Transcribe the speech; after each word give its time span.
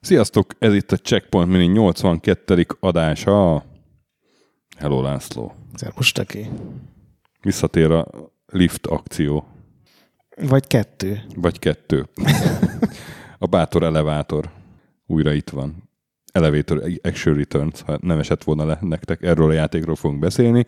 Sziasztok, 0.00 0.54
ez 0.58 0.74
itt 0.74 0.92
a 0.92 0.96
Checkpoint 0.96 1.50
Mini 1.50 1.66
82. 1.66 2.66
adása. 2.80 3.64
Hello 4.76 5.02
László. 5.02 5.54
Szervus, 5.74 6.12
Taki. 6.12 6.48
Visszatér 7.42 7.90
a 7.90 8.06
lift 8.46 8.86
akció. 8.86 9.46
Vagy 10.36 10.66
kettő. 10.66 11.22
Vagy 11.34 11.58
kettő. 11.58 12.06
a 13.38 13.46
bátor 13.46 13.82
elevátor 13.82 14.50
újra 15.06 15.32
itt 15.32 15.50
van. 15.50 15.85
Elevator 16.36 16.82
Action 17.02 17.36
Returns, 17.36 17.82
ha 17.82 17.98
nem 18.00 18.18
esett 18.18 18.44
volna 18.44 18.64
le 18.64 18.78
nektek, 18.80 19.22
erről 19.22 19.50
a 19.50 19.52
játékról 19.52 19.94
fogunk 19.96 20.20
beszélni, 20.20 20.64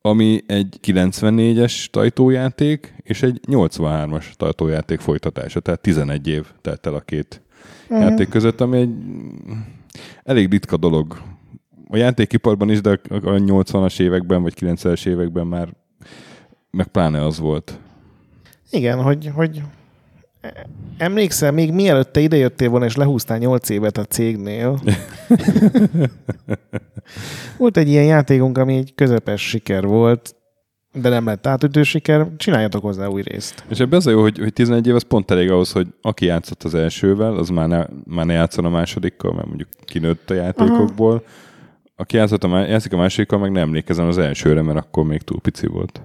ami 0.00 0.40
egy 0.46 0.78
94-es 0.82 1.86
tajtójáték 1.90 2.94
és 3.02 3.22
egy 3.22 3.40
83-as 3.46 4.32
tajtójáték 4.32 5.00
folytatása, 5.00 5.60
tehát 5.60 5.80
11 5.80 6.28
év 6.28 6.46
telt 6.60 6.86
el 6.86 6.94
a 6.94 7.00
két 7.00 7.42
uh-huh. 7.88 8.08
játék 8.08 8.28
között, 8.28 8.60
ami 8.60 8.78
egy 8.78 8.94
elég 10.22 10.50
ritka 10.50 10.76
dolog. 10.76 11.20
A 11.88 11.96
játékiparban 11.96 12.70
is, 12.70 12.80
de 12.80 12.90
a 12.90 13.18
80-as 13.18 14.00
években 14.00 14.42
vagy 14.42 14.54
90-es 14.60 15.06
években 15.06 15.46
már 15.46 15.68
meg 16.70 16.86
pláne 16.86 17.24
az 17.24 17.38
volt. 17.38 17.78
Igen, 18.70 19.02
hogy, 19.02 19.30
hogy 19.34 19.62
emlékszel, 20.98 21.52
még 21.52 21.72
mielőtt 21.72 22.12
te 22.12 22.20
idejöttél 22.20 22.68
volna, 22.68 22.84
és 22.84 22.96
lehúztál 22.96 23.38
8 23.38 23.68
évet 23.68 23.98
a 23.98 24.04
cégnél, 24.04 24.80
volt 27.58 27.76
egy 27.76 27.88
ilyen 27.88 28.04
játékunk, 28.04 28.58
ami 28.58 28.76
egy 28.76 28.94
közepes 28.94 29.48
siker 29.48 29.84
volt, 29.84 30.36
de 30.92 31.08
nem 31.08 31.24
lett 31.24 31.46
átütő 31.46 31.82
siker, 31.82 32.28
csináljatok 32.36 32.82
hozzá 32.82 33.06
új 33.06 33.22
részt. 33.22 33.64
És 33.68 33.78
ebben 33.78 33.98
az 33.98 34.06
a 34.06 34.10
jó, 34.10 34.20
hogy, 34.20 34.38
hogy 34.38 34.52
11 34.52 34.86
év 34.86 34.94
az 34.94 35.02
pont 35.02 35.30
elég 35.30 35.50
ahhoz, 35.50 35.72
hogy 35.72 35.86
aki 36.02 36.24
játszott 36.24 36.62
az 36.62 36.74
elsővel, 36.74 37.36
az 37.36 37.48
már 37.48 37.68
ne, 37.68 37.84
már 38.04 38.26
ne 38.26 38.32
játszon 38.32 38.64
a 38.64 38.68
másodikkal, 38.68 39.32
mert 39.32 39.46
mondjuk 39.46 39.68
kinőtt 39.84 40.30
a 40.30 40.34
játékokból. 40.34 41.12
Aha. 41.12 41.22
Aki 41.96 42.16
játszott 42.16 42.44
a, 42.44 42.66
játszik 42.66 42.92
a 42.92 42.96
másodikkal, 42.96 43.38
meg 43.38 43.50
nem 43.50 43.62
emlékezem 43.62 44.06
az 44.06 44.18
elsőre, 44.18 44.62
mert 44.62 44.78
akkor 44.78 45.04
még 45.04 45.22
túl 45.22 45.40
pici 45.40 45.66
volt. 45.66 46.02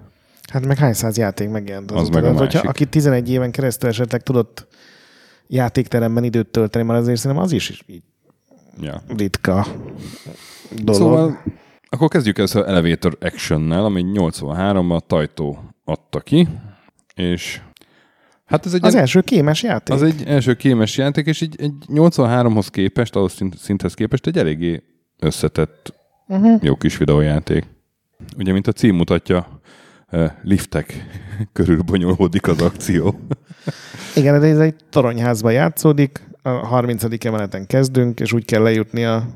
Hát 0.53 0.65
meg 0.65 0.77
hány 0.77 0.93
száz 0.93 1.17
játék 1.17 1.49
megjelent 1.49 1.91
az, 1.91 2.01
az 2.01 2.09
meg 2.09 2.23
a. 2.23 2.33
Hogyha 2.33 2.67
aki 2.67 2.85
11 2.85 3.29
éven 3.29 3.51
keresztül 3.51 3.89
esetleg 3.89 4.21
tudott 4.21 4.67
játékteremben 5.47 6.23
időt 6.23 6.47
tölteni, 6.47 6.85
mert 6.85 6.99
azért 6.99 7.19
szerintem 7.19 7.45
az 7.45 7.51
is 7.51 7.83
így 7.87 8.03
ja. 8.81 9.01
ritka 9.17 9.67
dolog. 10.71 11.01
Szóval 11.01 11.43
akkor 11.89 12.07
kezdjük 12.07 12.37
ezt 12.37 12.55
az 12.55 12.65
Elevator 12.65 13.17
Action-nel, 13.21 13.85
ami 13.85 14.05
83-ban 14.13 14.99
Tajtó 15.07 15.59
adta 15.83 16.19
ki, 16.19 16.47
és 17.15 17.61
Hát 18.45 18.65
ez 18.65 18.73
egy 18.73 18.85
az 18.85 18.95
első 18.95 19.21
kémes 19.21 19.63
játék. 19.63 19.95
Az 19.95 20.03
egy 20.03 20.23
első 20.25 20.55
kémes 20.55 20.97
játék, 20.97 21.25
és 21.25 21.41
egy, 21.41 21.55
egy 21.57 21.73
83-hoz 21.87 22.67
képest, 22.67 23.15
ahhoz 23.15 23.33
szint, 23.33 23.57
szinthez 23.57 23.93
képest 23.93 24.27
egy 24.27 24.37
eléggé 24.37 24.83
összetett 25.19 25.93
uh-huh. 26.27 26.63
jó 26.63 26.75
kis 26.75 26.97
videójáték. 26.97 27.65
Ugye, 28.37 28.51
mint 28.51 28.67
a 28.67 28.71
cím 28.71 28.95
mutatja, 28.95 29.52
liftek 30.41 31.05
körül 31.53 31.81
bonyolódik 31.81 32.47
az 32.47 32.61
akció. 32.61 33.19
Igen, 34.15 34.43
ez 34.43 34.59
egy 34.59 34.75
toronyházban 34.89 35.51
játszódik, 35.51 36.31
a 36.41 36.49
30. 36.49 37.25
emeleten 37.25 37.67
kezdünk, 37.67 38.19
és 38.19 38.33
úgy 38.33 38.45
kell 38.45 38.61
lejutni 38.61 39.05
a 39.05 39.27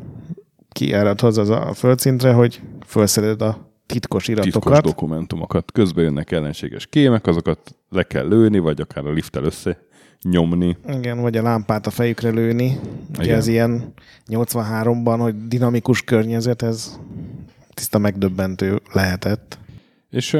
kiárathoz 0.71 1.37
az 1.37 1.49
a 1.49 1.73
földszintre, 1.73 2.33
hogy 2.33 2.61
felszeded 2.85 3.41
a 3.41 3.71
titkos 3.85 4.27
iratokat. 4.27 4.61
Titkos 4.61 4.79
dokumentumokat. 4.79 5.71
Közben 5.71 6.03
jönnek 6.03 6.31
ellenséges 6.31 6.87
kémek, 6.87 7.27
azokat 7.27 7.75
le 7.89 8.03
kell 8.03 8.27
lőni, 8.27 8.59
vagy 8.59 8.81
akár 8.81 9.05
a 9.05 9.11
lifttel 9.11 9.43
össze 9.43 9.77
nyomni. 10.21 10.77
Igen, 10.87 11.21
vagy 11.21 11.37
a 11.37 11.41
lámpát 11.41 11.87
a 11.87 11.89
fejükre 11.89 12.29
lőni. 12.29 12.79
Ugye 13.09 13.23
Igen. 13.23 13.37
ez 13.37 13.47
ilyen 13.47 13.93
83-ban, 14.27 15.17
hogy 15.19 15.47
dinamikus 15.47 16.01
környezet, 16.01 16.61
ez 16.61 16.99
tiszta 17.73 17.97
megdöbbentő 17.97 18.81
lehetett. 18.93 19.57
És 20.17 20.33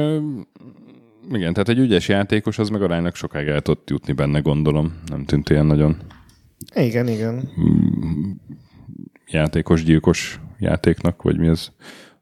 igen, 1.30 1.52
tehát 1.52 1.68
egy 1.68 1.78
ügyes 1.78 2.08
játékos, 2.08 2.58
az 2.58 2.68
meg 2.68 2.82
aránylag 2.82 3.14
sokáig 3.14 3.48
el 3.48 3.60
tudott 3.60 3.90
jutni 3.90 4.12
benne, 4.12 4.38
gondolom. 4.38 5.00
Nem 5.06 5.24
tűnt 5.24 5.50
ilyen 5.50 5.66
nagyon... 5.66 5.96
Igen, 6.74 7.08
igen. 7.08 7.48
Játékos, 9.26 9.84
gyilkos 9.84 10.40
játéknak, 10.58 11.22
vagy 11.22 11.38
mi 11.38 11.46
ez? 11.46 11.68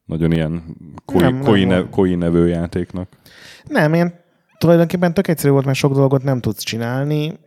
Nagyon 0.05 0.33
ilyen 0.33 0.63
koi, 1.05 1.21
nem, 1.21 1.41
koi, 1.41 1.65
nem 1.65 1.83
ne, 1.83 1.89
koi 1.91 2.15
nevő 2.15 2.49
játéknak. 2.49 3.09
Nem, 3.69 3.95
én 3.95 4.15
tulajdonképpen 4.59 5.15
tök 5.15 5.29
egyszerű 5.29 5.53
volt, 5.53 5.65
mert 5.65 5.79
sok 5.79 5.95
dolgot 5.95 6.23
nem 6.23 6.41
tudsz 6.41 6.63
csinálni, 6.63 7.39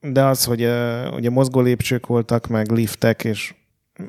de 0.00 0.24
az, 0.24 0.44
hogy 0.44 0.64
uh, 0.64 1.14
ugye 1.14 1.30
mozgó 1.30 1.60
lépcsők 1.60 2.06
voltak, 2.06 2.46
meg 2.46 2.70
liftek, 2.70 3.24
és 3.24 3.54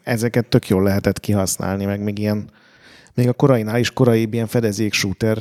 ezeket 0.03 0.47
tök 0.47 0.67
jól 0.67 0.83
lehetett 0.83 1.19
kihasználni, 1.19 1.85
meg 1.85 2.03
még 2.03 2.19
ilyen 2.19 2.50
még 3.16 3.27
a 3.27 3.33
korainál 3.33 3.79
is 3.79 3.91
korai 3.91 4.27
ilyen 4.31 4.47
fedezék 4.47 4.94
shooter 4.94 5.38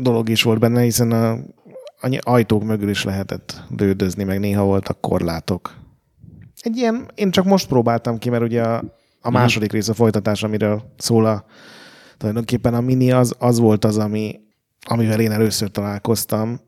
dolog 0.00 0.28
is 0.28 0.42
volt 0.42 0.58
benne, 0.58 0.82
hiszen 0.82 1.12
a, 1.12 1.38
ajtók 2.20 2.64
mögül 2.64 2.88
is 2.88 3.04
lehetett 3.04 3.62
lődözni, 3.76 4.24
meg 4.24 4.40
néha 4.40 4.64
voltak 4.64 5.00
korlátok. 5.00 5.76
Egy 6.60 6.76
ilyen, 6.76 7.10
én 7.14 7.30
csak 7.30 7.44
most 7.44 7.68
próbáltam 7.68 8.18
ki, 8.18 8.30
mert 8.30 8.42
ugye 8.42 8.62
a, 8.62 8.76
a 9.20 9.30
mhm. 9.30 9.32
második 9.32 9.72
rész 9.72 9.88
a 9.88 9.94
folytatás, 9.94 10.42
amiről 10.42 10.82
szól 10.96 11.26
a 11.26 11.44
tulajdonképpen 12.16 12.74
a 12.74 12.80
mini, 12.80 13.12
az, 13.12 13.34
az 13.38 13.58
volt 13.58 13.84
az, 13.84 13.98
ami, 13.98 14.40
amivel 14.86 15.20
én 15.20 15.32
először 15.32 15.70
találkoztam, 15.70 16.60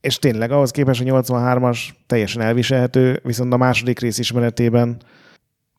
és 0.00 0.18
tényleg 0.18 0.50
ahhoz 0.50 0.70
képest 0.70 1.00
a 1.00 1.04
83-as 1.04 1.78
teljesen 2.06 2.42
elviselhető, 2.42 3.20
viszont 3.22 3.52
a 3.52 3.56
második 3.56 3.98
rész 3.98 4.18
ismeretében 4.18 5.02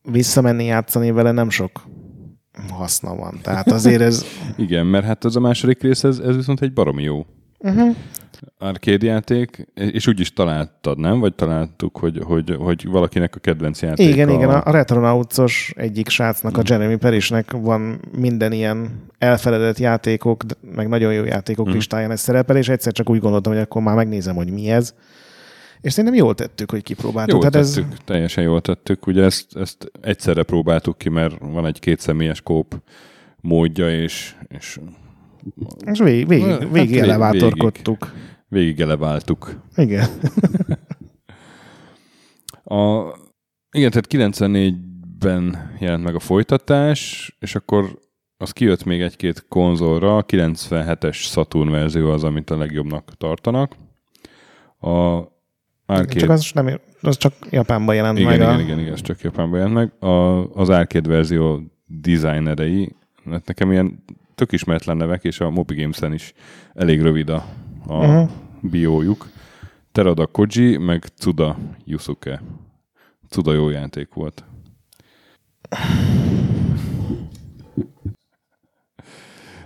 visszamenni 0.02 0.66
játszani 0.66 1.12
vele 1.12 1.32
nem 1.32 1.50
sok 1.50 1.84
haszna 2.70 3.16
van. 3.16 3.40
Tehát 3.42 3.72
azért 3.72 4.02
ez... 4.02 4.26
Igen, 4.58 4.86
mert 4.86 5.06
hát 5.06 5.24
az 5.24 5.36
a 5.36 5.40
második 5.40 5.82
rész, 5.82 6.04
ez, 6.04 6.20
ez 6.20 6.36
viszont 6.36 6.62
egy 6.62 6.74
baromi 6.74 7.04
jó. 7.04 7.26
Uh-huh. 7.60 7.96
Arcade 8.58 9.06
játék, 9.06 9.68
és 9.74 10.08
úgy 10.08 10.20
is 10.20 10.34
találtad, 10.34 10.98
nem? 10.98 11.20
Vagy 11.20 11.36
találtuk, 11.36 11.98
hogy, 11.98 12.20
hogy, 12.24 12.56
hogy 12.60 12.86
valakinek 12.86 13.36
a 13.36 13.40
kedvenc 13.40 13.82
játéka. 13.82 14.10
Igen, 14.10 14.30
igen, 14.30 14.50
a 14.50 14.72
Retronauts-os 14.72 15.74
egyik 15.76 16.10
srácnak, 16.10 16.58
a 16.58 16.62
Jeremy 16.66 16.96
Perisnek 16.96 17.52
van 17.52 18.00
minden 18.18 18.52
ilyen 18.52 19.04
elfeledett 19.18 19.78
játékok, 19.78 20.44
meg 20.76 20.88
nagyon 20.88 21.14
jó 21.14 21.24
játékok 21.24 21.66
uh-huh. 21.66 21.76
listáján 21.76 22.12
ez 22.12 22.20
szerepel, 22.20 22.58
és 22.58 22.70
egyszer 22.70 22.94
csak 22.94 23.10
úgy 23.10 23.20
gondoltam, 23.20 23.54
hogy 23.54 23.62
akkor 23.62 23.82
már 23.82 23.96
megnézem, 23.96 24.36
hogy 24.36 24.52
mi 24.52 24.70
ez. 24.70 24.94
És 25.86 25.94
szerintem 25.94 26.20
jól 26.20 26.36
tettük, 26.36 26.72
hogy 26.72 26.84
kipróbáltuk. 26.84 27.34
Jól 27.34 27.44
hát 27.44 27.52
tettük, 27.52 27.92
ez... 27.92 28.00
teljesen 28.06 28.44
jól 28.44 28.62
tettük. 28.62 29.08
Ugye 29.08 29.24
ezt, 29.24 29.58
ezt 29.58 29.92
egyszerre 30.02 30.44
próbáltuk 30.44 30.98
ki, 30.98 31.10
mert 31.10 31.38
van 31.40 31.66
egy 31.66 31.80
kétszemélyes 31.80 32.42
kóp 32.42 32.82
módja, 33.42 34.02
és, 34.02 34.36
és 34.48 34.80
és 35.86 36.00
végig, 36.00 36.28
végig, 36.28 36.46
hát 36.46 36.72
végig 36.72 36.98
elevátorkodtuk. 36.98 38.00
Végig, 38.00 38.24
végig 38.48 38.80
eleváltuk. 38.80 39.62
Igen. 39.76 40.10
a, 42.80 43.14
igen, 43.72 43.92
tehát 43.92 44.08
94-ben 44.10 45.76
jelent 45.80 46.04
meg 46.04 46.16
a 46.16 46.20
folytatás, 46.20 47.32
és 47.40 47.56
akkor 47.56 48.00
az 48.38 48.52
kijött 48.52 48.84
még 48.84 49.02
egy-két 49.02 49.46
konzolra, 49.48 50.18
a 50.18 50.26
97-es 50.26 51.14
Saturn 51.14 51.70
verzió 51.70 52.12
az, 52.12 52.24
amit 52.24 52.50
a 52.50 52.58
legjobbnak 52.58 53.12
tartanak. 53.18 53.76
A 54.80 55.34
Arcade... 55.86 56.20
Csak 56.20 56.30
az, 56.30 56.52
nem, 56.54 56.80
az 57.02 57.18
csak 57.18 57.34
Japánban 57.50 57.96
jelent 57.96 58.18
igen, 58.18 58.30
meg. 58.30 58.40
Igen, 58.40 58.56
a... 58.56 58.60
igen, 58.60 58.80
igen, 58.80 58.94
ez 58.94 59.02
csak 59.02 59.22
Japánban 59.22 59.60
jelent 59.60 59.76
meg. 59.76 60.10
A, 60.12 60.44
az 60.54 60.70
arcade 60.70 61.10
verzió 61.10 61.62
designerei, 61.86 62.96
hát 63.32 63.48
nekem 63.48 63.72
ilyen 63.72 64.04
tök 64.36 64.52
ismeretlen 64.52 64.98
nevek, 64.98 65.24
és 65.24 65.40
a 65.40 65.50
Moby 65.50 65.76
Games-en 65.76 66.14
is 66.14 66.34
elég 66.74 67.02
rövid 67.02 67.30
a, 67.30 67.46
a 67.88 67.98
uh-huh. 67.98 68.30
biójuk. 68.62 69.28
Terada 69.92 70.28
Koji, 70.28 70.78
meg 70.78 71.04
Tsuda 71.06 71.58
Yusuke. 71.84 72.42
Tsuda 73.30 73.54
jó 73.54 73.70
játék 73.70 74.14
volt. 74.14 74.44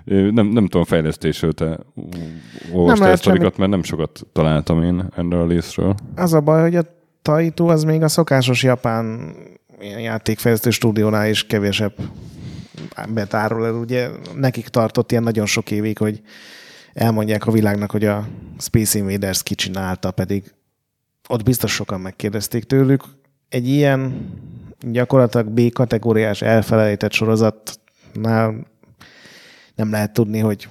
Nem, 0.09 0.47
nem 0.47 0.67
tudom, 0.67 0.83
fejlesztésről 0.83 1.53
te 1.53 1.79
olvastál 2.71 3.11
ezt 3.11 3.27
mert 3.57 3.67
nem 3.67 3.83
sokat 3.83 4.21
találtam 4.33 4.83
én 4.83 5.09
erről 5.15 5.41
a 5.41 5.47
részről. 5.47 5.95
Az 6.15 6.33
a 6.33 6.41
baj, 6.41 6.61
hogy 6.61 6.75
a 6.75 6.81
Taito 7.21 7.67
az 7.67 7.83
még 7.83 8.01
a 8.01 8.07
szokásos 8.07 8.63
japán 8.63 9.35
játékfejlesztő 9.79 10.69
stúdiónál 10.69 11.29
is 11.29 11.45
kevésebb 11.45 11.93
betárul 13.13 13.65
el. 13.65 13.73
Ugye 13.73 14.09
nekik 14.35 14.67
tartott 14.67 15.11
ilyen 15.11 15.23
nagyon 15.23 15.45
sok 15.45 15.71
évig, 15.71 15.97
hogy 15.97 16.21
elmondják 16.93 17.47
a 17.47 17.51
világnak, 17.51 17.91
hogy 17.91 18.05
a 18.05 18.27
Space 18.57 18.97
Invaders 18.97 19.43
kicsinálta, 19.43 20.11
pedig 20.11 20.53
ott 21.27 21.43
biztos 21.43 21.73
sokan 21.73 21.99
megkérdezték 21.99 22.63
tőlük. 22.63 23.03
Egy 23.49 23.67
ilyen 23.67 24.29
gyakorlatilag 24.79 25.49
B 25.49 25.71
kategóriás 25.71 26.41
elfelejtett 26.41 27.11
sorozatnál 27.11 28.67
nem 29.79 29.91
lehet 29.91 30.13
tudni, 30.13 30.39
hogy 30.39 30.67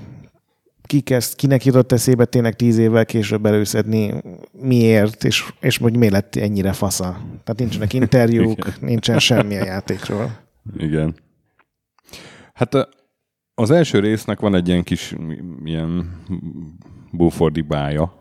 ki 0.82 1.00
kezd, 1.00 1.36
kinek 1.36 1.64
jutott 1.64 1.92
eszébe 1.92 2.24
tényleg 2.24 2.56
tíz 2.56 2.78
évvel 2.78 3.06
később 3.06 3.46
előszedni, 3.46 4.14
miért, 4.52 5.24
és, 5.24 5.44
és 5.60 5.78
hogy 5.78 5.96
miért 5.96 6.12
lett 6.12 6.36
ennyire 6.36 6.72
fasza. 6.72 7.20
Tehát 7.44 7.56
nincsenek 7.58 7.92
interjúk, 7.92 8.80
nincsen 8.80 9.18
semmi 9.18 9.56
a 9.56 9.64
játékról. 9.64 10.38
Igen. 10.76 11.14
Hát 12.52 12.88
az 13.54 13.70
első 13.70 13.98
résznek 13.98 14.40
van 14.40 14.54
egy 14.54 14.68
ilyen 14.68 14.82
kis 14.82 15.14
ilyen 15.64 16.22
búfordi 17.12 17.60
bája. 17.60 18.14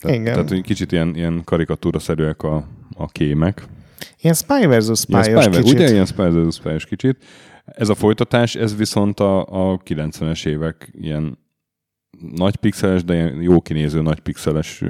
Tehát, 0.00 0.16
Igen. 0.16 0.46
tehát 0.46 0.62
kicsit 0.62 0.92
ilyen, 0.92 1.14
ilyen 1.14 1.42
karikatúraszerűek 1.44 2.42
a, 2.42 2.68
a 2.94 3.06
kémek. 3.06 3.66
Ilyen 4.20 4.34
Spy 4.34 4.66
vs. 4.66 5.00
spy 5.00 5.12
Ilyen 5.12 5.42
Spy, 5.42 5.50
kicsit. 5.50 5.74
ugye 5.74 5.90
ilyen 5.90 6.06
Spy 6.06 6.22
vs. 6.22 6.54
spy 6.54 6.76
kicsit. 6.88 7.24
Ez 7.76 7.88
a 7.88 7.94
folytatás, 7.94 8.54
ez 8.54 8.76
viszont 8.76 9.20
a, 9.20 9.40
a 9.40 9.78
90-es 9.78 10.46
évek 10.46 10.90
ilyen 10.92 11.38
nagy 12.34 12.56
pixeles, 12.56 13.04
de 13.04 13.14
ilyen 13.14 13.42
jó 13.42 13.60
kinéző 13.60 14.02
nagy 14.02 14.20
pixeles 14.20 14.82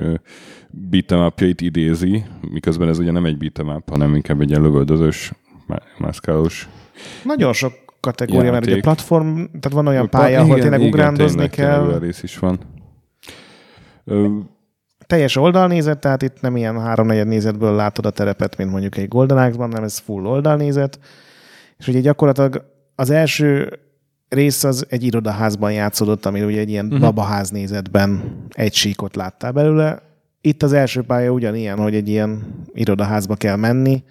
beat'em 0.90 1.26
upjait 1.26 1.60
idézi, 1.60 2.24
miközben 2.50 2.88
ez 2.88 2.98
ugye 2.98 3.10
nem 3.10 3.24
egy 3.24 3.36
beat'em 3.40 3.76
up, 3.76 3.88
hanem 3.88 4.14
inkább 4.14 4.40
egy 4.40 4.48
ilyen 4.50 4.62
lövöldözős, 4.62 5.32
má- 5.66 5.82
mászkálós. 5.98 6.68
Nagyon 7.24 7.52
sok 7.52 7.72
kategória, 8.00 8.50
mert 8.50 8.62
ugye 8.62 8.76
Játék. 8.76 8.84
platform, 8.84 9.34
tehát 9.34 9.72
van 9.72 9.86
olyan 9.86 10.10
pálya, 10.10 10.40
ahol 10.40 10.50
igen, 10.50 10.60
tényleg 10.60 10.80
igen, 10.80 10.92
ugrándozni 10.92 11.34
tényleg, 11.34 11.50
tényleg 11.50 11.74
kell. 11.74 11.86
olyan 11.86 12.00
rész 12.00 12.22
is 12.22 12.38
van. 12.38 12.58
Ö, 14.04 14.28
teljes 15.06 15.36
oldalnézet, 15.36 15.98
tehát 15.98 16.22
itt 16.22 16.40
nem 16.40 16.56
ilyen 16.56 16.80
háromnegyed 16.80 17.26
nézetből 17.26 17.74
látod 17.74 18.06
a 18.06 18.10
terepet, 18.10 18.56
mint 18.56 18.70
mondjuk 18.70 18.96
egy 18.96 19.08
Golden 19.08 19.38
Axe-ban, 19.38 19.68
hanem 19.68 19.84
ez 19.84 19.98
full 19.98 20.24
oldalnézet. 20.24 20.98
És 21.80 21.86
ugye 21.86 22.00
gyakorlatilag 22.00 22.64
az 22.94 23.10
első 23.10 23.78
rész 24.28 24.64
az 24.64 24.86
egy 24.88 25.02
irodaházban 25.02 25.72
játszódott, 25.72 26.26
ami 26.26 26.42
ugye 26.42 26.60
egy 26.60 26.68
ilyen 26.68 26.84
uh-huh. 26.84 27.00
babaház 27.00 27.50
nézetben 27.50 28.36
egy 28.48 28.74
síkot 28.74 29.16
láttál 29.16 29.52
belőle. 29.52 30.02
Itt 30.40 30.62
az 30.62 30.72
első 30.72 31.02
pálya 31.02 31.30
ugyanilyen, 31.30 31.78
hogy 31.78 31.94
egy 31.94 32.08
ilyen 32.08 32.42
irodaházba 32.72 33.34
kell 33.34 33.56
menni, 33.56 34.04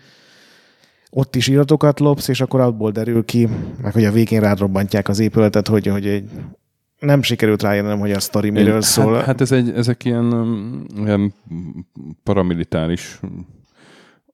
ott 1.12 1.36
is 1.36 1.48
iratokat 1.48 2.00
lopsz, 2.00 2.28
és 2.28 2.42
akkor 2.42 2.60
abból 2.60 2.92
derül 2.92 3.26
ki, 3.26 3.50
meg 3.82 3.94
hogy 3.94 4.06
a 4.06 4.12
végén 4.12 4.40
rád 4.40 4.60
robbantják 4.60 5.08
az 5.08 5.20
épületet, 5.20 5.68
hogy, 5.68 5.88
hogy 5.88 6.08
egy 6.08 6.30
nem 7.00 7.22
sikerült 7.22 7.62
rájönnöm, 7.62 8.00
hogy 8.00 8.12
a 8.12 8.20
sztori 8.20 8.50
miről 8.50 8.82
szól. 8.82 9.16
Hát, 9.16 9.26
hát 9.26 9.42
ez 9.42 9.52
egy, 9.52 9.70
ezek 9.70 10.06
ilyen, 10.06 10.34
um, 10.34 10.86
ilyen 10.98 11.34
paramilitáris 12.24 13.20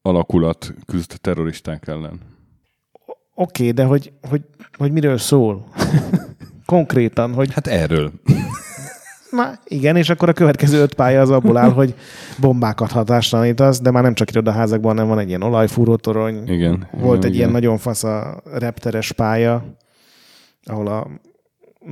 alakulat 0.02 0.74
küzd 0.86 1.14
terroristák 1.22 1.88
ellen. 1.88 2.20
Oké, 3.38 3.62
okay, 3.62 3.72
de 3.72 3.84
hogy, 3.84 4.12
hogy, 4.30 4.42
hogy 4.78 4.92
miről 4.92 5.18
szól? 5.18 5.68
Konkrétan, 6.66 7.34
hogy 7.34 7.54
Hát 7.54 7.68
erről. 7.68 8.12
na 9.32 9.60
igen, 9.66 9.96
és 9.96 10.10
akkor 10.10 10.30
a 10.30 10.34
következő 10.34 10.82
öt 10.82 10.94
pálya 10.94 11.22
az 11.22 11.30
abból 11.30 11.58
áll, 11.58 11.72
hogy 11.72 11.96
bombákat 12.40 12.92
hatástalanítasz, 12.92 13.82
de 13.82 13.92
már 13.92 14.04
nem 14.04 14.14
csak 14.14 14.30
irodaházakban, 14.32 14.92
hanem 14.92 15.08
van 15.10 15.20
egy 15.20 15.28
ilyen 15.28 15.44
olajfúrótorony. 15.44 16.50
Igen. 16.50 16.88
Volt 16.92 17.18
igen, 17.18 17.30
egy 17.30 17.36
ilyen 17.36 17.50
nagyon 17.50 17.78
fasz 17.78 18.04
a 18.04 18.42
repteres 18.54 19.12
pálya, 19.12 19.66
ahol 20.64 20.88
a 20.88 21.08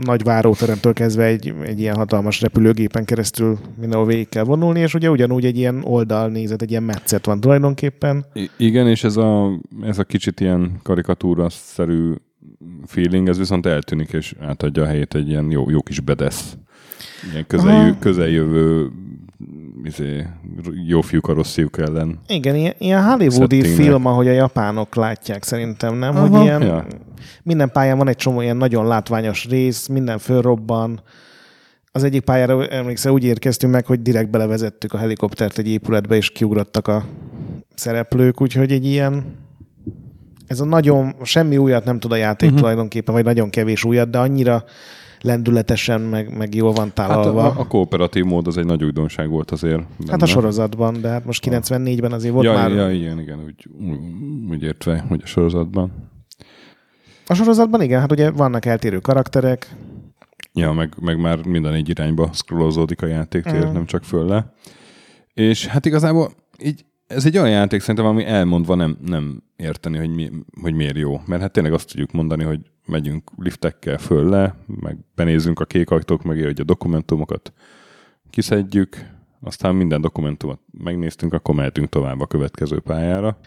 nagy 0.01 0.23
váróteremtől 0.23 0.93
kezdve 0.93 1.23
egy, 1.23 1.53
egy 1.63 1.79
ilyen 1.79 1.95
hatalmas 1.95 2.41
repülőgépen 2.41 3.05
keresztül 3.05 3.57
mindenhol 3.79 4.07
végig 4.07 4.29
kell 4.29 4.43
vonulni, 4.43 4.79
és 4.79 4.93
ugye 4.93 5.09
ugyanúgy 5.09 5.45
egy 5.45 5.57
ilyen 5.57 5.81
oldalnézet, 5.83 6.61
egy 6.61 6.69
ilyen 6.69 6.83
metszet 6.83 7.25
van 7.25 7.39
tulajdonképpen. 7.39 8.25
I- 8.33 8.49
Igen, 8.57 8.87
és 8.87 9.03
ez 9.03 9.17
a, 9.17 9.59
ez 9.81 9.99
a 9.99 10.03
kicsit 10.03 10.39
ilyen 10.39 10.79
karikatúra-szerű 10.83 12.13
feeling, 12.85 13.27
ez 13.27 13.37
viszont 13.37 13.65
eltűnik, 13.65 14.13
és 14.13 14.35
átadja 14.39 14.83
a 14.83 14.85
helyét 14.85 15.15
egy 15.15 15.29
ilyen 15.29 15.51
jó, 15.51 15.69
jó 15.69 15.81
kis 15.81 15.99
bedesz. 15.99 16.57
Ilyen 17.31 17.47
közeljö, 17.47 17.79
Aha. 17.79 17.95
közeljövő 17.99 18.91
izé, 19.83 20.27
jó 20.87 21.01
fiúk 21.01 21.27
a 21.27 21.33
rossz 21.33 21.53
fiúk 21.53 21.77
ellen. 21.77 22.19
Igen, 22.27 22.55
ilyen, 22.55 22.73
ilyen 22.77 23.03
hollywoodi 23.03 23.55
Settingnek. 23.55 23.85
film, 23.85 24.05
ahogy 24.05 24.27
a 24.27 24.31
japánok 24.31 24.95
látják 24.95 25.43
szerintem, 25.43 25.95
nem? 25.95 26.15
Aha. 26.15 26.27
Hogy 26.27 26.43
ilyen, 26.43 26.61
Ja. 26.61 26.85
minden 27.43 27.71
pályán 27.71 27.97
van 27.97 28.07
egy 28.07 28.15
csomó 28.15 28.41
ilyen 28.41 28.57
nagyon 28.57 28.87
látványos 28.87 29.45
rész, 29.49 29.87
minden 29.87 30.17
fölrobban. 30.17 31.01
Az 31.91 32.03
egyik 32.03 32.21
pályára 32.21 32.67
emlékszel, 32.67 33.11
úgy 33.11 33.23
érkeztünk 33.23 33.73
meg, 33.73 33.85
hogy 33.85 34.01
direkt 34.01 34.29
belevezettük 34.29 34.93
a 34.93 34.97
helikoptert 34.97 35.57
egy 35.57 35.67
épületbe, 35.67 36.15
és 36.15 36.29
kiugrottak 36.29 36.87
a 36.87 37.05
szereplők, 37.75 38.41
úgyhogy 38.41 38.71
egy 38.71 38.85
ilyen 38.85 39.41
ez 40.47 40.59
a 40.59 40.65
nagyon, 40.65 41.15
semmi 41.23 41.57
újat 41.57 41.85
nem 41.85 41.99
tud 41.99 42.11
a 42.11 42.15
játék 42.15 42.47
uh-huh. 42.47 42.59
tulajdonképpen, 42.59 43.13
vagy 43.13 43.23
nagyon 43.23 43.49
kevés 43.49 43.83
újat, 43.83 44.09
de 44.09 44.17
annyira 44.17 44.63
lendületesen, 45.23 46.01
meg, 46.01 46.37
meg 46.37 46.55
jól 46.55 46.71
van 46.71 46.85
Hát 46.85 46.93
tálalva. 46.93 47.43
a, 47.43 47.59
a 47.59 47.67
kooperatív 47.67 48.23
mód 48.23 48.47
az 48.47 48.57
egy 48.57 48.65
nagy 48.65 48.83
újdonság 48.83 49.29
volt 49.29 49.51
azért. 49.51 49.79
Hát 49.79 50.05
benne. 50.05 50.23
a 50.23 50.25
sorozatban, 50.25 51.01
de 51.01 51.09
hát 51.09 51.25
most 51.25 51.45
94-ben 51.49 52.11
azért 52.11 52.33
volt 52.33 52.45
ja, 52.45 52.53
már... 52.53 52.71
ja, 52.71 52.91
igen, 52.91 53.19
igen, 53.19 53.39
úgy, 53.45 53.67
úgy 54.49 54.63
értve, 54.63 55.05
hogy 55.07 55.21
a 55.23 55.27
sorozatban. 55.27 56.09
A 57.27 57.33
sorozatban 57.33 57.81
igen, 57.81 57.99
hát 57.99 58.11
ugye 58.11 58.31
vannak 58.31 58.65
eltérő 58.65 58.99
karakterek, 58.99 59.75
Ja, 60.55 60.71
meg, 60.71 60.93
meg 61.01 61.19
már 61.19 61.45
minden 61.45 61.73
egy 61.73 61.89
irányba 61.89 62.29
scrollozódik 62.33 63.01
a 63.01 63.05
játéktér, 63.05 63.63
Mhm. 63.63 63.73
nem 63.73 63.85
csak 63.85 64.03
föl 64.03 64.25
le. 64.25 64.53
És 65.33 65.65
hát 65.67 65.85
igazából 65.85 66.31
így, 66.63 66.85
ez 67.07 67.25
egy 67.25 67.37
olyan 67.37 67.49
játék 67.49 67.79
szerintem, 67.79 68.05
ami 68.05 68.25
elmondva 68.25 68.75
nem, 68.75 68.97
nem 69.05 69.43
érteni, 69.55 69.97
hogy, 69.97 70.09
mi, 70.09 70.29
hogy 70.61 70.73
miért 70.73 70.97
jó. 70.97 71.19
Mert 71.25 71.41
hát 71.41 71.51
tényleg 71.51 71.73
azt 71.73 71.87
tudjuk 71.87 72.11
mondani, 72.11 72.43
hogy 72.43 72.59
megyünk 72.85 73.31
liftekkel 73.37 73.97
föl 73.97 74.29
le, 74.29 74.55
meg 74.81 74.97
benézünk 75.15 75.59
a 75.59 75.65
kék 75.65 75.89
ajtók 75.89 76.23
mögé, 76.23 76.43
hogy 76.43 76.59
a 76.59 76.63
dokumentumokat 76.63 77.53
kiszedjük, 78.29 79.11
aztán 79.41 79.75
minden 79.75 80.01
dokumentumot 80.01 80.59
megnéztünk, 80.83 81.33
akkor 81.33 81.55
mehetünk 81.55 81.89
tovább 81.89 82.19
a 82.19 82.27
következő 82.27 82.79
pályára. 82.79 83.37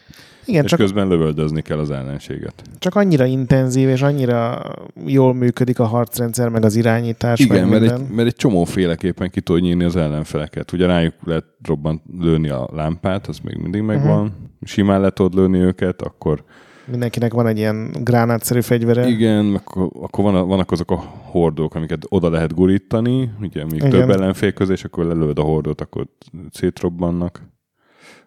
Igen, 0.44 0.64
és 0.64 0.70
csak, 0.70 0.78
közben 0.78 1.08
lövöldözni 1.08 1.62
kell 1.62 1.78
az 1.78 1.90
ellenséget. 1.90 2.62
csak 2.78 2.94
annyira 2.94 3.24
intenzív, 3.24 3.88
és 3.88 4.02
annyira 4.02 4.62
jól 5.06 5.34
működik 5.34 5.78
a 5.78 5.84
harcrendszer, 5.84 6.48
meg 6.48 6.64
az 6.64 6.76
irányítás, 6.76 7.40
Igen, 7.40 7.68
mert 7.68 7.80
minden. 7.80 8.00
egy, 8.00 8.10
mert 8.10 8.28
egy 8.28 8.34
csomóféleképpen 8.34 9.30
ki 9.30 9.40
tudod 9.40 9.62
nyírni 9.62 9.84
az 9.84 9.96
ellenfeleket. 9.96 10.72
Ugye 10.72 10.86
rájuk 10.86 11.14
lehet 11.24 11.44
robbant 11.62 12.02
lőni 12.18 12.48
a 12.48 12.68
lámpát, 12.72 13.26
az 13.26 13.38
még 13.38 13.56
mindig 13.56 13.82
megvan. 13.82 14.22
Uh-huh. 14.22 14.34
Simán 14.62 15.00
le 15.00 15.10
tudod 15.10 15.34
lőni 15.34 15.58
őket, 15.58 16.02
akkor 16.02 16.44
Mindenkinek 16.86 17.32
van 17.32 17.46
egy 17.46 17.58
ilyen 17.58 17.90
gránátszerű 18.00 18.60
fegyvere. 18.60 19.06
igen, 19.06 19.54
akkor, 19.54 19.90
akkor 20.00 20.32
van, 20.32 20.48
vannak 20.48 20.70
azok 20.70 20.90
a 20.90 20.96
hordók, 21.22 21.74
amiket 21.74 22.06
oda 22.08 22.30
lehet 22.30 22.54
gurítani, 22.54 23.30
ugye 23.40 23.64
még 23.64 23.74
Igen. 23.74 23.90
több 23.90 24.10
ellenfél 24.10 24.52
közé, 24.52 24.72
és 24.72 24.84
akkor 24.84 25.04
lelőd 25.04 25.38
a 25.38 25.42
hordót, 25.42 25.80
akkor 25.80 26.06
szétrobbannak. 26.50 27.42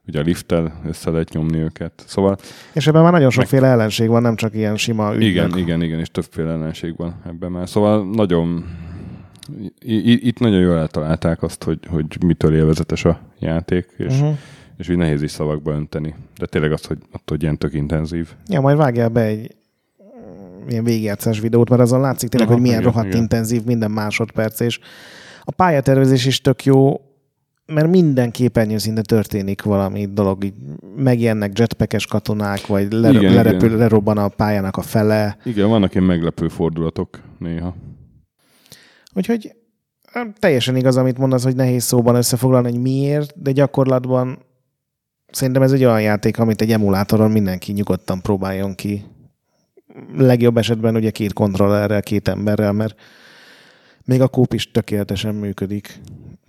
Ugye 0.08 0.20
a 0.20 0.24
lifttel 0.24 0.82
össze 0.86 1.10
lehet 1.10 1.34
nyomni 1.34 1.58
őket. 1.58 2.04
Szóval 2.08 2.38
És 2.74 2.88
ebben 2.88 3.02
már 3.02 3.12
nagyon 3.12 3.30
sokféle 3.30 3.68
ellenség 3.68 4.08
van, 4.08 4.22
nem 4.22 4.36
csak 4.36 4.56
ilyen 4.56 4.78
sima 4.78 5.14
ügynök. 5.14 5.28
Igen, 5.28 5.58
igen, 5.58 5.82
igen, 5.82 6.00
és 6.00 6.10
többféle 6.12 6.50
ellenség 6.50 6.98
van 6.98 7.22
ebben 7.26 7.52
már. 7.52 7.70
Szóval 7.70 8.12
nagyon, 8.12 8.66
itt 10.06 10.40
nagyon 10.40 10.60
jól 10.60 10.78
eltalálták 10.78 11.44
azt, 11.44 11.64
hogy, 11.64 11.80
hogy 11.88 12.06
mitől 12.26 12.56
élvezetes 12.56 13.06
a 13.06 13.20
játék, 13.40 13.88
és, 13.98 14.14
uh-huh. 14.14 14.38
És 14.80 14.90
úgy 14.90 14.98
nehéz 14.98 15.22
is 15.22 15.32
szavakba 15.32 15.72
önteni. 15.72 16.16
De 16.38 16.46
tényleg 16.46 16.72
azt, 16.72 16.88
hogy 16.88 16.98
attól, 17.06 17.22
hogy 17.26 17.42
ilyen 17.42 17.58
tök 17.58 17.74
intenzív. 17.74 18.30
Ja, 18.48 18.62
majd 18.62 18.78
vágjál 18.78 19.10
be 19.10 19.22
egy 19.22 19.56
mm, 20.04 20.68
ilyen 20.68 20.84
végigjátszás 20.84 21.40
videót, 21.40 21.70
mert 21.70 21.82
azon 21.82 22.00
látszik 22.00 22.30
tényleg, 22.30 22.50
Aha, 22.50 22.58
hogy 22.58 22.68
milyen 22.68 22.82
igen, 22.82 22.92
rohadt 22.92 23.08
igen. 23.08 23.22
intenzív 23.22 23.64
minden 23.64 23.92
másodperc, 23.92 24.60
és 24.60 24.80
a 25.44 25.52
pályatervezés 25.52 26.26
is 26.26 26.42
tök 26.42 26.66
jó, 26.66 27.02
mert 27.66 27.90
minden 27.90 28.32
képernyő 28.32 28.78
szinte 28.78 29.02
történik 29.02 29.62
valami 29.62 30.06
dolog, 30.06 30.44
így 30.44 30.54
megjelennek 30.96 31.60
jetpackes 31.60 32.06
katonák, 32.06 32.68
vagy 32.68 32.94
ler- 32.94 33.14
Igen, 33.14 33.34
lerepül, 33.34 33.68
igen. 33.68 33.78
lerobban 33.78 34.18
a 34.18 34.28
pályának 34.28 34.78
a 34.78 34.82
fele. 34.82 35.38
Igen, 35.44 35.70
vannak 35.70 35.94
ilyen 35.94 36.06
meglepő 36.06 36.48
fordulatok 36.48 37.20
néha. 37.40 37.76
Úgyhogy 39.14 39.56
ö, 40.14 40.20
teljesen 40.40 40.76
igaz, 40.76 40.98
amit 40.98 41.18
mondasz, 41.18 41.44
hogy 41.44 41.56
nehéz 41.56 41.84
szóban 41.84 42.16
összefoglalni, 42.16 42.72
hogy 42.72 42.82
miért, 42.82 43.42
de 43.42 43.52
gyakorlatban 43.52 44.48
szerintem 45.32 45.62
ez 45.64 45.72
egy 45.72 45.86
olyan 45.86 46.02
játék, 46.02 46.40
amit 46.40 46.62
egy 46.62 46.72
emulátoron 46.72 47.32
mindenki 47.32 47.72
nyugodtan 47.72 48.22
próbáljon 48.22 48.76
ki. 48.76 49.06
Legjobb 50.16 50.58
esetben 50.58 50.96
ugye 50.96 51.10
két 51.10 51.34
kontrollerrel, 51.34 52.02
két 52.02 52.28
emberrel, 52.28 52.72
mert 52.72 53.00
még 54.06 54.22
a 54.22 54.28
kóp 54.28 54.54
is 54.54 54.72
tökéletesen 54.72 55.36
működik. 55.36 56.00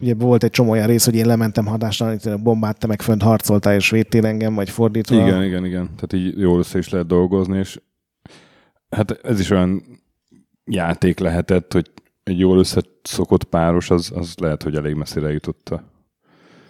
Ugye 0.01 0.15
volt 0.15 0.45
egy 0.45 0.51
csomó 0.51 0.71
olyan 0.71 0.87
rész, 0.87 1.05
hogy 1.05 1.15
én 1.15 1.27
lementem 1.27 1.67
hadástalanítani 1.67 2.35
a 2.35 2.43
bombát, 2.43 2.79
te 2.79 2.87
meg 2.87 3.03
fönt 3.03 3.23
harcoltál 3.23 3.75
és 3.75 3.91
védtél 3.91 4.27
engem, 4.27 4.55
vagy 4.55 4.71
fordítva. 4.71 5.15
Igen, 5.15 5.45
igen, 5.45 5.65
igen. 5.65 5.85
Tehát 5.85 6.13
így 6.13 6.39
jól 6.39 6.59
össze 6.59 6.79
is 6.79 6.89
lehet 6.89 7.07
dolgozni, 7.07 7.59
és 7.59 7.81
hát 8.91 9.11
ez 9.23 9.41
is 9.41 9.51
olyan 9.51 9.83
játék 10.65 11.19
lehetett, 11.19 11.73
hogy 11.73 11.91
egy 12.23 12.39
jól 12.39 12.59
összeszokott 12.59 13.45
páros, 13.45 13.91
az, 13.91 14.13
az 14.15 14.35
lehet, 14.37 14.63
hogy 14.63 14.77
elég 14.77 14.95
messzire 14.95 15.33
jutott 15.33 15.69
a 15.69 15.85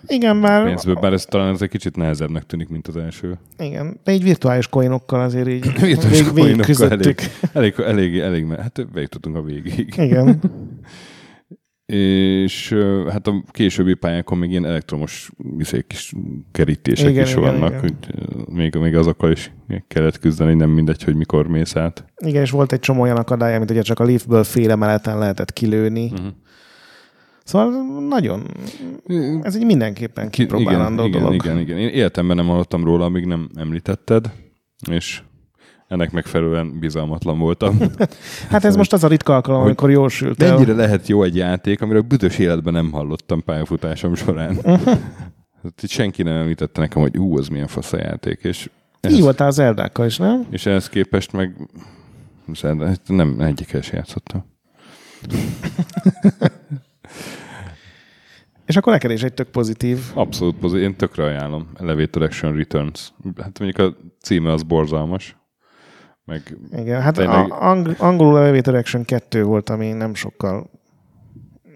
Igen, 0.06 0.36
már... 0.36 0.64
pénzből, 0.64 0.94
bár 0.94 1.12
ez 1.12 1.24
talán 1.24 1.54
ez 1.54 1.62
egy 1.62 1.68
kicsit 1.68 1.96
nehezebbnek 1.96 2.46
tűnik, 2.46 2.68
mint 2.68 2.88
az 2.88 2.96
első. 2.96 3.38
Igen, 3.58 4.00
de 4.04 4.12
így 4.12 4.22
virtuális 4.22 4.68
coinokkal 4.68 5.20
azért 5.20 5.48
így 5.48 5.72
Virtuális 5.80 6.22
vég, 6.22 6.32
coinokkal 6.32 6.64
küzdöttük. 6.64 7.20
Elég, 7.52 7.74
elég, 7.78 8.18
elég, 8.18 8.18
elég 8.18 8.58
hát 8.60 8.86
végig 8.92 9.08
tudtunk 9.08 9.36
a 9.36 9.42
végig. 9.42 9.94
Igen. 9.96 10.40
És 11.92 12.76
hát 13.08 13.26
a 13.26 13.44
későbbi 13.50 13.94
pályákon 13.94 14.38
még 14.38 14.50
ilyen 14.50 14.64
elektromos 14.64 15.30
viszék 15.56 15.92
is, 15.92 16.12
kerítések 16.52 17.10
Igen, 17.10 17.24
is 17.24 17.30
igen, 17.30 17.42
vannak, 17.42 17.68
igen. 17.68 17.80
hogy 17.80 17.94
még, 18.54 18.74
még 18.74 18.96
azokkal 18.96 19.30
is 19.30 19.52
kellett 19.88 20.18
küzdeni, 20.18 20.54
nem 20.54 20.70
mindegy, 20.70 21.02
hogy 21.02 21.16
mikor 21.16 21.46
mész 21.46 21.76
át. 21.76 22.04
Igen, 22.16 22.42
és 22.42 22.50
volt 22.50 22.72
egy 22.72 22.80
csomó 22.80 23.00
olyan 23.00 23.16
akadály, 23.16 23.54
amit 23.54 23.70
ugye 23.70 23.82
csak 23.82 23.98
a 23.98 24.04
liftből 24.04 24.44
fél 24.44 24.70
emeleten 24.70 25.18
lehetett 25.18 25.52
kilőni. 25.52 26.10
Mhm. 26.10 26.26
Szóval 27.50 27.70
nagyon, 28.08 28.46
ez 29.42 29.54
egy 29.56 29.64
mindenképpen 29.64 30.30
kipróbálandó 30.30 31.04
igen, 31.04 31.20
dolog. 31.20 31.34
Igen, 31.34 31.58
igen, 31.58 31.78
igen. 31.78 31.78
Én 31.78 31.88
életemben 31.88 32.36
nem 32.36 32.46
hallottam 32.46 32.84
róla, 32.84 33.04
amíg 33.04 33.24
nem 33.24 33.48
említetted, 33.54 34.30
és 34.90 35.22
ennek 35.88 36.10
megfelelően 36.12 36.78
bizalmatlan 36.78 37.38
voltam. 37.38 37.78
Hát 38.50 38.64
ez 38.64 38.76
most 38.76 38.92
az 38.92 39.04
a 39.04 39.08
ritka 39.08 39.34
alkalom, 39.34 39.58
Hogy 39.60 39.68
amikor 39.68 39.90
jól 39.90 40.08
sült 40.08 40.38
De 40.38 40.46
el. 40.46 40.56
ennyire 40.56 40.72
lehet 40.72 41.08
jó 41.08 41.22
egy 41.22 41.36
játék, 41.36 41.80
amiről 41.82 42.02
büdös 42.02 42.38
életben 42.38 42.72
nem 42.72 42.90
hallottam 42.92 43.44
pályafutásom 43.44 44.14
során. 44.14 44.56
Hát 45.62 45.82
Itt 45.82 45.88
senki 45.90 46.22
nem 46.22 46.34
említette 46.36 46.80
nekem, 46.80 47.02
hogy 47.02 47.18
ú, 47.18 47.38
az 47.38 47.48
milyen 47.48 47.66
fasz 47.66 47.92
a 47.92 47.96
játék, 47.96 48.40
és 48.42 48.62
Így 48.64 48.70
ehhez, 49.00 49.20
voltál 49.20 49.46
az 49.46 49.58
Eldákkal 49.58 50.06
is, 50.06 50.16
nem? 50.16 50.46
és 50.50 50.66
ehhez 50.66 50.88
képest 50.88 51.32
meg 51.32 51.56
Zelda- 52.54 53.00
nem 53.06 53.40
egyikkel 53.40 53.80
sem 53.80 53.96
játszottam. 53.96 54.44
És 58.70 58.76
akkor 58.76 58.92
neked 58.92 59.10
is 59.10 59.22
egy 59.22 59.34
tök 59.34 59.48
pozitív. 59.48 59.98
Abszolút 60.14 60.56
pozitív, 60.56 60.84
én 60.84 60.96
tökre 60.96 61.24
ajánlom. 61.24 61.68
Elevator 61.74 62.22
Action 62.22 62.56
Returns. 62.56 63.12
Hát 63.42 63.58
mondjuk 63.58 63.86
a 63.88 63.96
címe 64.20 64.52
az 64.52 64.62
borzalmas. 64.62 65.36
Meg 66.24 66.56
Igen, 66.76 67.00
hát 67.00 67.14
Tényleg- 67.14 67.50
a, 67.50 67.68
ang, 67.68 67.94
angolul 67.98 68.38
Elevator 68.38 68.74
Action 68.74 69.04
2 69.04 69.42
volt, 69.42 69.70
ami 69.70 69.92
nem 69.92 70.14
sokkal 70.14 70.70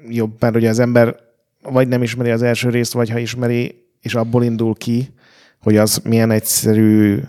jobb, 0.08 0.36
mert 0.40 0.56
ugye 0.56 0.68
az 0.68 0.78
ember 0.78 1.16
vagy 1.62 1.88
nem 1.88 2.02
ismeri 2.02 2.30
az 2.30 2.42
első 2.42 2.68
részt, 2.68 2.92
vagy 2.92 3.10
ha 3.10 3.18
ismeri, 3.18 3.74
és 4.00 4.14
abból 4.14 4.44
indul 4.44 4.74
ki, 4.74 5.08
hogy 5.60 5.76
az 5.76 5.96
milyen 5.96 6.30
egyszerű 6.30 7.20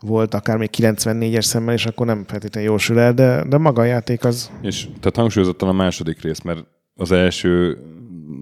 volt, 0.00 0.34
akár 0.34 0.56
még 0.56 0.70
94-es 0.76 1.42
szemmel, 1.42 1.74
és 1.74 1.86
akkor 1.86 2.06
nem 2.06 2.24
feltétlenül 2.26 2.68
jól 2.68 2.78
sül 2.78 2.98
el, 2.98 3.14
de, 3.14 3.44
de 3.48 3.58
maga 3.58 3.80
a 3.80 3.84
játék 3.84 4.24
az 4.24 4.50
És 4.60 4.84
tehát 4.84 5.16
hangsúlyozottan 5.16 5.68
a 5.68 5.72
második 5.72 6.22
rész, 6.22 6.40
mert 6.40 6.64
az 6.94 7.12
első, 7.12 7.78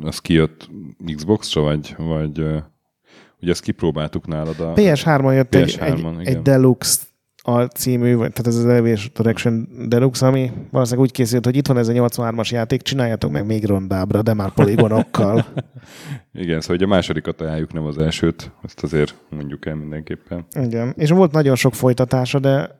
az 0.06 0.18
kijött 0.18 0.68
Xbox-ra, 1.14 1.62
vagy, 1.62 1.94
vagy 1.98 2.38
ugye 3.40 3.50
ezt 3.50 3.62
kipróbáltuk 3.62 4.26
nálad 4.26 4.60
a... 4.60 4.72
PS3-on 4.72 5.34
jött 5.34 5.54
egy, 5.54 5.76
PS3-on, 5.78 6.14
egy, 6.14 6.20
igen. 6.20 6.36
egy 6.36 6.42
Deluxe 6.42 7.02
a 7.46 7.62
című, 7.62 8.16
tehát 8.16 8.46
ez 8.46 8.56
az 8.56 8.64
Elevation 8.66 9.10
Direction 9.16 9.68
Deluxe, 9.88 10.26
ami 10.26 10.52
valószínűleg 10.70 11.08
úgy 11.08 11.14
készült, 11.14 11.44
hogy 11.44 11.56
itt 11.56 11.66
van 11.66 11.78
ez 11.78 11.88
a 11.88 11.92
83-as 11.92 12.48
játék, 12.48 12.82
csináljátok 12.82 13.30
meg 13.30 13.46
még 13.46 13.64
rondábbra, 13.64 14.22
de 14.22 14.34
már 14.34 14.50
poligonokkal. 14.50 15.46
Igen, 16.32 16.60
szóval 16.60 16.76
ugye 16.76 16.84
a 16.84 16.88
másodikat 16.88 17.40
ajánljuk, 17.40 17.72
nem 17.72 17.84
az 17.84 17.98
elsőt. 17.98 18.50
Ezt 18.62 18.82
azért 18.82 19.14
mondjuk 19.28 19.66
el 19.66 19.74
mindenképpen. 19.74 20.46
Igen, 20.60 20.94
és 20.96 21.10
volt 21.10 21.32
nagyon 21.32 21.56
sok 21.56 21.74
folytatása, 21.74 22.38
de, 22.38 22.78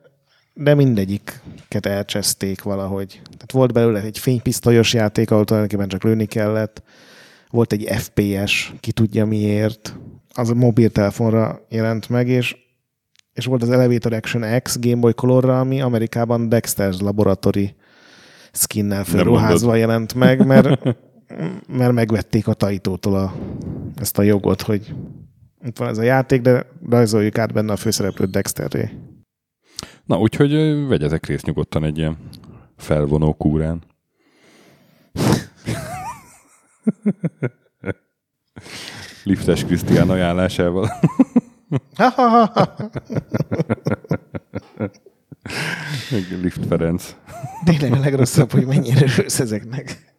de 0.53 0.73
mindegyiket 0.73 1.85
elcseszték 1.85 2.61
valahogy. 2.63 3.21
Tehát 3.23 3.51
volt 3.51 3.73
belőle 3.73 4.01
egy 4.01 4.19
fénypisztolyos 4.19 4.93
játék, 4.93 5.31
ahol 5.31 5.45
tulajdonképpen 5.45 5.87
csak 5.87 6.03
lőni 6.03 6.25
kellett. 6.25 6.83
Volt 7.55 7.73
egy 7.73 7.87
FPS, 7.91 8.73
ki 8.79 8.91
tudja 8.91 9.25
miért. 9.25 9.99
Az 10.33 10.49
a 10.49 10.53
mobiltelefonra 10.53 11.65
jelent 11.69 12.09
meg, 12.09 12.27
és, 12.27 12.55
és 13.33 13.45
volt 13.45 13.61
az 13.61 13.69
Elevator 13.69 14.13
Action 14.13 14.61
X 14.61 14.79
Game 14.79 14.99
Boy 14.99 15.13
Colorra, 15.13 15.59
ami 15.59 15.81
Amerikában 15.81 16.47
Dexter's 16.49 17.01
Laboratory 17.01 17.75
skinnel 18.51 19.03
felruházva 19.03 19.75
jelent 19.75 20.13
meg, 20.13 20.45
mert, 20.45 20.97
mert 21.79 21.91
megvették 21.91 22.47
a 22.47 22.53
Taitótól 22.53 23.15
a, 23.15 23.35
ezt 23.95 24.17
a 24.17 24.21
jogot, 24.21 24.61
hogy 24.61 24.95
itt 25.65 25.77
van 25.77 25.87
ez 25.87 25.97
a 25.97 26.03
játék, 26.03 26.41
de 26.41 26.65
rajzoljuk 26.89 27.37
át 27.37 27.53
benne 27.53 27.71
a 27.71 27.75
főszereplőt 27.75 28.31
Dexterré. 28.31 28.89
Na, 30.05 30.19
úgyhogy 30.19 30.51
vegyetek 30.87 31.25
részt 31.25 31.45
nyugodtan 31.45 31.83
egy 31.83 31.97
ilyen 31.97 32.17
felvonó 32.77 33.33
kúrán. 33.33 33.83
Liftes 39.23 39.65
Krisztián 39.65 40.09
ajánlásával. 40.09 40.89
Lift 46.41 46.65
Ferenc. 46.65 47.15
Tényleg 47.63 47.91
a 47.91 47.99
legrosszabb, 47.99 48.51
hogy 48.51 48.65
mennyire 48.65 49.01
örülsz 49.01 49.39
ezeknek. 49.39 50.13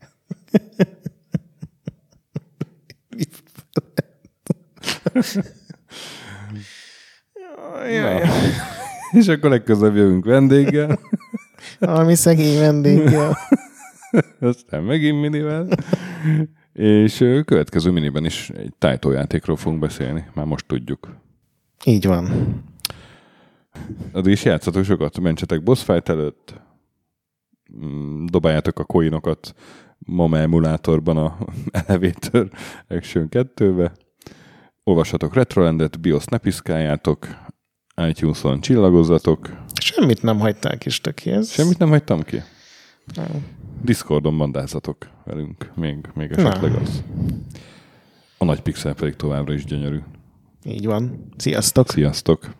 Jaj, 7.90 8.18
Na. 8.18 8.32
És 9.12 9.28
akkor 9.28 9.50
legközelebb 9.50 9.96
jövünk 9.96 10.24
vendéggel. 10.24 10.98
Valami 11.78 12.14
szegény 12.14 12.58
vendéggel. 12.58 13.38
Aztán 14.40 14.82
megint 14.82 15.20
minivel. 15.20 15.68
És 16.72 17.16
következő 17.44 17.90
miniben 17.90 18.24
is 18.24 18.50
egy 18.50 18.72
tájtójátékról 18.78 19.56
fogunk 19.56 19.80
beszélni. 19.80 20.24
Már 20.34 20.46
most 20.46 20.66
tudjuk. 20.66 21.16
Így 21.84 22.06
van. 22.06 22.30
Addig 24.12 24.32
is 24.32 24.44
játszatok 24.44 24.84
sokat, 24.84 25.20
mentsetek 25.20 25.62
boss 25.62 25.82
fight 25.82 26.08
előtt, 26.08 26.54
Mm, 27.80 28.24
dobáljátok 28.26 28.78
a 28.78 28.84
coinokat 28.84 29.54
MAMA 29.98 30.38
emulátorban 30.38 31.16
a 31.16 31.38
Elevator 31.86 32.50
Action 32.88 33.28
2-be, 33.30 33.92
olvassatok 34.84 35.34
Retrolandet, 35.34 36.00
BIOS 36.00 36.24
ne 36.24 36.38
piszkáljátok, 36.38 37.26
iTunes-on 38.08 38.60
csillagozzatok, 38.60 39.64
Semmit 39.80 40.22
nem 40.22 40.38
hagyták 40.38 40.86
is 40.86 41.00
töké. 41.00 41.30
Ez... 41.30 41.50
semmit 41.50 41.78
nem 41.78 41.88
hagytam 41.88 42.22
ki. 42.22 42.42
Nem. 43.14 43.46
Discordon 43.82 44.38
bandázzatok 44.38 45.08
velünk, 45.26 45.70
még, 45.74 46.08
még 46.14 46.30
esetleg 46.30 46.74
az. 46.74 47.02
A 48.38 48.44
nagy 48.44 48.60
pixel 48.60 48.94
pedig 48.94 49.16
továbbra 49.16 49.52
is 49.52 49.64
gyönyörű. 49.64 50.00
Így 50.64 50.86
van. 50.86 51.28
Sziasztok. 51.36 51.90
Sziasztok! 51.90 52.54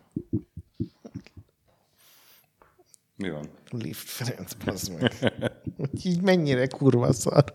Mi 3.16 3.30
van? 3.30 3.48
Lift 3.70 4.08
Ferenc, 4.08 4.52
bazd 4.64 5.00
meg. 5.00 5.32
Hogy 5.76 6.06
így 6.06 6.22
mennyire 6.22 6.66
kurva 6.66 7.12
szar. 7.12 7.44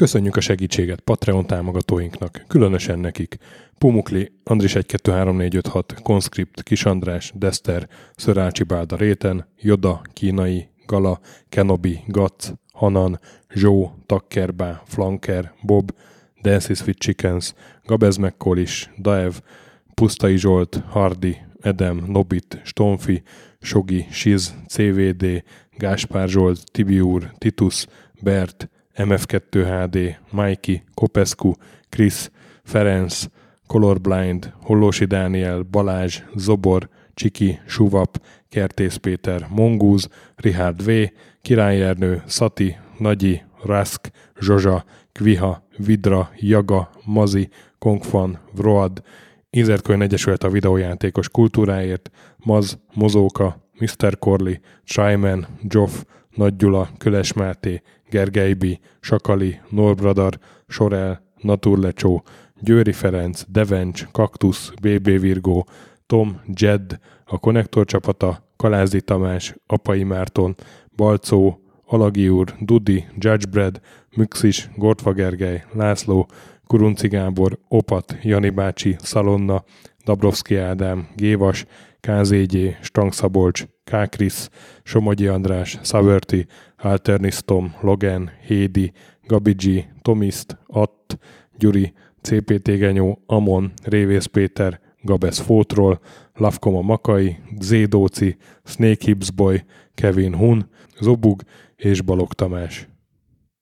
Köszönjük 0.00 0.36
a 0.36 0.40
segítséget 0.40 1.00
Patreon 1.00 1.46
támogatóinknak, 1.46 2.44
különösen 2.46 2.98
nekik. 2.98 3.36
Pumukli, 3.78 4.32
Andris 4.44 4.74
1 4.74 4.86
2 4.86 5.12
3 5.12 5.36
4 5.36 5.56
5 5.56 5.66
6, 5.66 5.94
Conscript, 6.02 6.62
Kis 6.62 6.84
András, 6.84 7.32
Dester, 7.34 7.88
Szörácsi 8.16 8.62
Bálda 8.62 8.96
Réten, 8.96 9.46
Joda, 9.60 10.00
Kínai, 10.12 10.68
Gala, 10.86 11.20
Kenobi, 11.48 12.00
Gac, 12.06 12.52
Hanan, 12.72 13.20
Zsó, 13.54 13.94
Takkerbá, 14.06 14.82
Flanker, 14.86 15.52
Bob, 15.62 15.94
Dances 16.42 16.86
with 16.86 16.98
Chickens, 16.98 17.54
Gabez 17.84 18.16
Mekkolis, 18.16 18.90
Daev, 18.98 19.32
Pusztai 19.94 20.36
Zsolt, 20.36 20.82
Hardi, 20.88 21.36
Edem, 21.60 22.04
Nobit, 22.06 22.60
Stonfi, 22.64 23.22
Sogi, 23.60 24.06
Siz, 24.10 24.54
CVD, 24.66 25.42
Gáspár 25.76 26.28
Zsolt, 26.28 26.70
Tibiúr, 26.72 27.32
Titus, 27.38 27.86
Bert, 28.22 28.68
MF2 28.96 29.40
HD, 29.50 30.18
Mikey, 30.30 30.82
Kopescu, 30.94 31.52
Krisz, 31.88 32.30
Ferenc, 32.64 33.24
Colorblind, 33.66 34.52
Hollósi 34.62 35.04
Dániel, 35.04 35.62
Balázs, 35.62 36.22
Zobor, 36.34 36.88
Csiki, 37.14 37.60
Suvap, 37.66 38.22
Kertész 38.48 38.96
Péter, 38.96 39.46
Mongúz, 39.50 40.08
Richard 40.36 40.84
V, 40.84 40.90
Király 41.42 41.82
Ernő, 41.82 42.22
Szati, 42.26 42.76
Nagyi, 42.98 43.42
Rask, 43.62 44.10
Zsozsa, 44.40 44.84
Kviha, 45.12 45.62
Vidra, 45.76 46.30
Jaga, 46.36 46.90
Mazi, 47.04 47.48
Kongfan, 47.78 48.38
Vroad, 48.52 49.02
Inzertcoin 49.50 50.02
Egyesület 50.02 50.44
a 50.44 50.48
videójátékos 50.48 51.28
kultúráért, 51.28 52.10
Maz, 52.36 52.78
Mozóka, 52.94 53.65
Mr. 53.78 54.18
Corley, 54.18 54.60
Tryman, 54.84 55.46
Joff, 55.62 56.02
Nagy 56.34 56.56
Gyula, 56.56 56.88
Köles 56.98 57.32
Máté, 57.32 57.82
Gergely 58.10 58.52
B., 58.52 58.64
Sakali, 59.00 59.60
Norbradar, 59.68 60.38
Sorel, 60.66 61.22
Naturlecsó, 61.40 62.24
Győri 62.60 62.92
Ferenc, 62.92 63.42
Devencs, 63.48 64.06
Kaktusz, 64.12 64.72
BB 64.82 65.20
Virgó, 65.20 65.66
Tom, 66.06 66.40
Jed, 66.54 66.98
a 67.24 67.38
Konnektor 67.38 67.84
csapata, 67.84 68.44
Kalázi 68.56 69.00
Tamás, 69.00 69.54
Apai 69.66 70.02
Márton, 70.02 70.54
Balcó, 70.96 71.65
Alagi 71.88 72.28
úr, 72.28 72.54
Dudi, 72.60 73.04
Judgebred, 73.18 73.80
Müxis, 74.16 74.70
Gortva 74.76 75.12
Gergely, 75.12 75.62
László, 75.72 76.26
Kurunci 76.66 77.08
Gábor, 77.08 77.58
Opat, 77.68 78.16
Jani 78.22 78.50
bácsi, 78.50 78.96
Szalonna, 78.98 79.64
Dabrowski 80.04 80.56
Ádám, 80.56 81.08
Gévas, 81.16 81.66
KZG, 82.00 82.76
Stang 82.80 83.12
Szabolcs, 83.12 83.66
K. 83.84 84.08
Krisz, 84.08 84.50
Somogyi 84.82 85.26
András, 85.26 85.78
Szaverti, 85.82 86.46
Alternis 86.76 87.38
Tom, 87.44 87.74
Logan, 87.80 88.30
Hédi, 88.46 88.92
Gabigi, 89.26 89.84
Tomiszt, 90.02 90.58
Att, 90.66 91.18
Gyuri, 91.58 91.92
CPT 92.22 92.68
Genyó, 92.68 93.22
Amon, 93.26 93.72
Révész 93.84 94.26
Péter, 94.26 94.80
Gabesz 95.02 95.38
Fótról, 95.38 96.00
Lavkoma 96.34 96.80
Makai, 96.80 97.36
Zédóci, 97.60 98.36
Snake 98.64 99.04
Hips 99.04 99.30
Boy, 99.30 99.64
Kevin 99.94 100.34
Hun, 100.34 100.68
Zobug 101.00 101.42
és 101.76 102.00
Balog 102.00 102.34
Tamás. 102.34 102.95